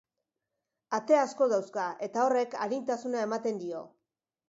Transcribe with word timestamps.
Ate 0.99 1.19
asko 1.25 1.49
dauzka, 1.53 1.85
eta 2.09 2.25
horrek 2.25 2.59
arintasuna 2.71 3.25
ematen 3.31 3.65
dio. 3.67 3.89